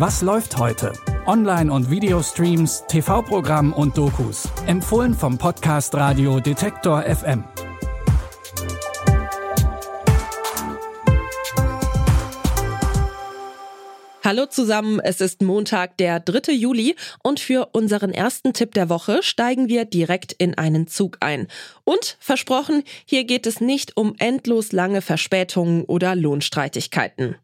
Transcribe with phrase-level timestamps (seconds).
[0.00, 0.94] Was läuft heute?
[1.26, 4.48] Online- und Videostreams, TV-Programm und Dokus.
[4.66, 7.44] Empfohlen vom Podcast Radio Detektor FM.
[14.24, 16.50] Hallo zusammen, es ist Montag, der 3.
[16.54, 21.46] Juli und für unseren ersten Tipp der Woche steigen wir direkt in einen Zug ein.
[21.84, 27.36] Und versprochen, hier geht es nicht um endlos lange Verspätungen oder Lohnstreitigkeiten.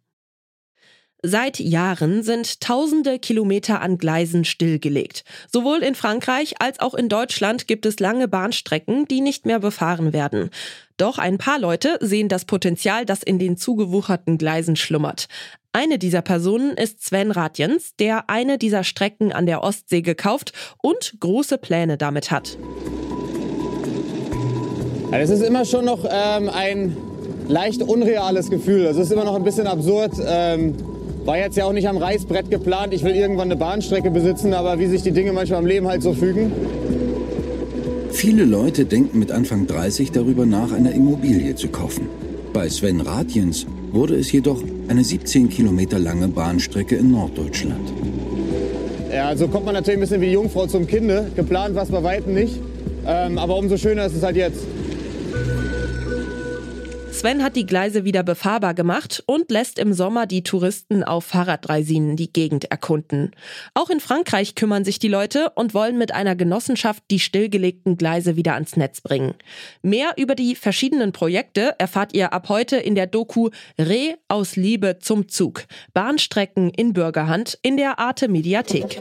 [1.29, 5.25] Seit Jahren sind tausende Kilometer an Gleisen stillgelegt.
[5.53, 10.13] Sowohl in Frankreich als auch in Deutschland gibt es lange Bahnstrecken, die nicht mehr befahren
[10.13, 10.51] werden.
[10.99, 15.27] Doch ein paar Leute sehen das Potenzial, das in den zugewucherten Gleisen schlummert.
[15.73, 21.17] Eine dieser Personen ist Sven Radjens, der eine dieser Strecken an der Ostsee gekauft und
[21.19, 22.57] große Pläne damit hat.
[25.11, 26.97] Es ist immer schon noch ähm, ein
[27.49, 28.87] leicht unreales Gefühl.
[28.87, 30.13] Es ist immer noch ein bisschen absurd.
[30.25, 30.77] Ähm,
[31.27, 32.95] war jetzt ja auch nicht am Reißbrett geplant.
[32.95, 36.03] Ich will irgendwann eine Bahnstrecke besitzen, aber wie sich die Dinge manchmal im Leben halt
[36.03, 36.53] so fügen.
[38.13, 42.09] Viele Leute denken mit Anfang 30 darüber nach, eine Immobilie zu kaufen.
[42.53, 47.93] Bei Sven Radjens wurde es jedoch eine 17 Kilometer lange Bahnstrecke in Norddeutschland.
[49.13, 51.31] Ja, so kommt man natürlich ein bisschen wie Jungfrau zum Kinde.
[51.35, 52.61] Geplant war es bei Weitem nicht.
[53.07, 54.61] Ähm, aber umso schöner ist es halt jetzt.
[57.17, 62.15] Sven hat die Gleise wieder befahrbar gemacht und lässt im Sommer die Touristen auf Fahrradreisinen
[62.15, 63.31] die Gegend erkunden.
[63.73, 68.37] Auch in Frankreich kümmern sich die Leute und wollen mit einer Genossenschaft die stillgelegten Gleise
[68.37, 69.33] wieder ans Netz bringen.
[69.81, 74.99] Mehr über die verschiedenen Projekte erfahrt ihr ab heute in der Doku Reh aus Liebe
[75.01, 75.65] zum Zug.
[75.95, 79.01] Bahnstrecken in Bürgerhand in der Arte Mediathek.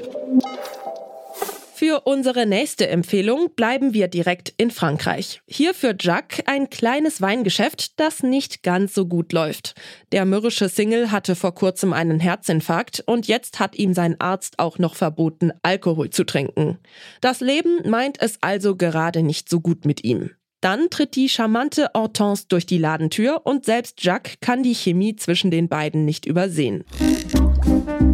[1.78, 5.42] Für unsere nächste Empfehlung bleiben wir direkt in Frankreich.
[5.46, 9.76] Hier führt Jacques ein kleines Weingeschäft, das nicht ganz so gut läuft.
[10.14, 14.80] Der mürrische Single hatte vor kurzem einen Herzinfarkt und jetzt hat ihm sein Arzt auch
[14.80, 16.80] noch verboten, Alkohol zu trinken.
[17.20, 20.30] Das Leben meint es also gerade nicht so gut mit ihm.
[20.62, 25.52] Dann tritt die charmante Hortense durch die Ladentür und selbst Jacques kann die Chemie zwischen
[25.52, 26.86] den beiden nicht übersehen.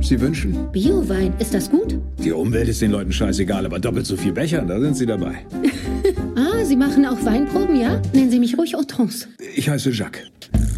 [0.01, 0.71] Sie wünschen.
[0.71, 1.97] Biowein, ist das gut?
[2.23, 5.45] Die Umwelt ist den Leuten scheißegal, aber doppelt so viel Becher, da sind Sie dabei.
[6.35, 8.01] ah, Sie machen auch Weinproben, ja?
[8.13, 9.27] Nennen Sie mich ruhig Hortense.
[9.55, 10.31] Ich heiße Jacques.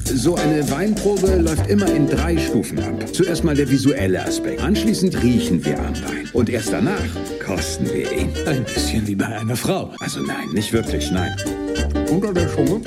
[0.05, 2.93] So eine Weinprobe läuft immer in drei Stufen ab.
[3.13, 4.61] Zuerst mal der visuelle Aspekt.
[4.61, 6.29] Anschließend riechen wir am Wein.
[6.33, 7.01] Und erst danach
[7.43, 8.29] kosten wir ihn.
[8.45, 9.91] Ein bisschen wie bei einer Frau.
[9.99, 11.35] Also nein, nicht wirklich, nein.
[12.11, 12.81] Unter der Schunge.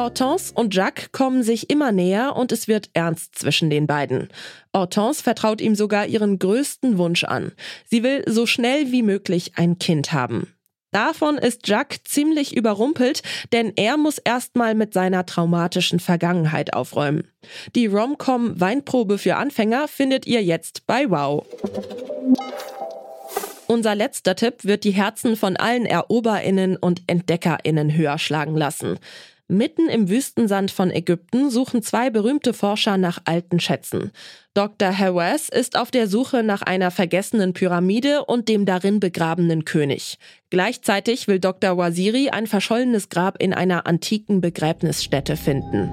[0.00, 4.28] Hortense und Jacques kommen sich immer näher und es wird ernst zwischen den beiden.
[4.74, 7.52] Hortense vertraut ihm sogar ihren größten Wunsch an.
[7.84, 10.54] Sie will so schnell wie möglich ein Kind haben.
[10.90, 13.22] Davon ist Jacques ziemlich überrumpelt,
[13.52, 17.28] denn er muss erstmal mit seiner traumatischen Vergangenheit aufräumen.
[17.76, 21.46] Die Rom-Com Weinprobe für Anfänger findet ihr jetzt bei Wow.
[23.66, 28.98] Unser letzter Tipp wird die Herzen von allen EroberInnen und EntdeckerInnen höher schlagen lassen.
[29.50, 34.12] Mitten im Wüstensand von Ägypten suchen zwei berühmte Forscher nach alten Schätzen.
[34.54, 34.96] Dr.
[34.96, 40.18] Hawass ist auf der Suche nach einer vergessenen Pyramide und dem darin begrabenen König.
[40.50, 41.76] Gleichzeitig will Dr.
[41.76, 45.90] Waziri ein verschollenes Grab in einer antiken Begräbnisstätte finden.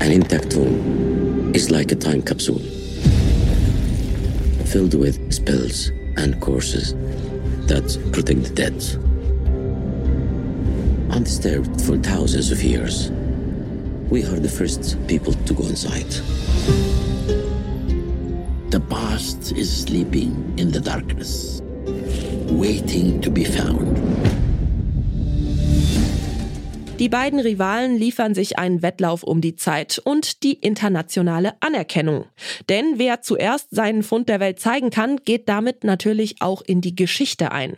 [0.00, 2.60] An intact tomb is like a time capsule,
[4.66, 6.94] filled with spells and curses
[7.68, 9.11] that protect the dead.
[11.12, 13.10] Undisturbed for thousands of years,
[14.08, 16.10] we are the first people to go inside.
[18.70, 21.60] The past is sleeping in the darkness,
[22.48, 23.98] waiting to be found.
[26.98, 32.26] Die beiden Rivalen liefern sich einen Wettlauf um die Zeit und die internationale Anerkennung.
[32.68, 36.94] Denn wer zuerst seinen Fund der Welt zeigen kann, geht damit natürlich auch in die
[36.94, 37.76] Geschichte ein.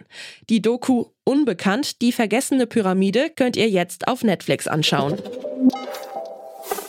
[0.50, 5.18] Die Doku Unbekannt, die vergessene Pyramide könnt ihr jetzt auf Netflix anschauen.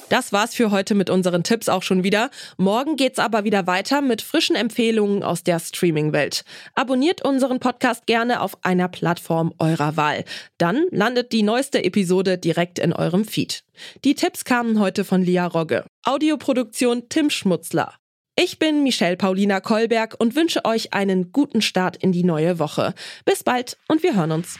[0.10, 2.30] Das war's für heute mit unseren Tipps auch schon wieder.
[2.58, 6.44] Morgen geht's aber wieder weiter mit frischen Empfehlungen aus der Streaming-Welt.
[6.76, 10.24] Abonniert unseren Podcast gerne auf einer Plattform eurer Wahl.
[10.58, 13.64] Dann landet die neueste Episode direkt in eurem Feed.
[14.04, 15.86] Die Tipps kamen heute von Lia Rogge.
[16.04, 17.96] Audioproduktion Tim Schmutzler.
[18.38, 22.94] Ich bin Michelle Paulina Kolberg und wünsche euch einen guten Start in die neue Woche.
[23.24, 24.60] Bis bald und wir hören uns.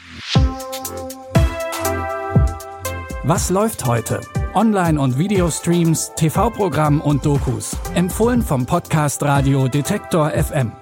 [3.22, 4.22] Was läuft heute?
[4.54, 7.76] Online- und Videostreams, TV-Programm und Dokus.
[7.94, 10.72] Empfohlen vom Podcast Radio Detektor FM.